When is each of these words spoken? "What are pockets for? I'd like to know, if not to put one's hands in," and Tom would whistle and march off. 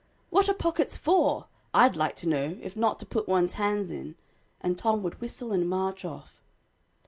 "What 0.31 0.49
are 0.49 0.55
pockets 0.55 0.97
for? 0.97 1.45
I'd 1.75 1.95
like 1.95 2.15
to 2.15 2.27
know, 2.27 2.57
if 2.63 2.75
not 2.75 2.97
to 3.01 3.05
put 3.05 3.27
one's 3.27 3.53
hands 3.61 3.91
in," 3.91 4.15
and 4.59 4.75
Tom 4.75 5.03
would 5.03 5.21
whistle 5.21 5.51
and 5.51 5.69
march 5.69 6.03
off. 6.05 6.41